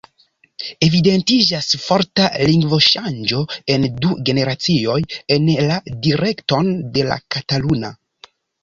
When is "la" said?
5.69-5.81, 7.13-7.25